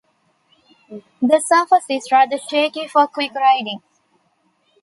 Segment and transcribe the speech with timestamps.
[1.21, 3.83] The surface is rather shaky for quick riding.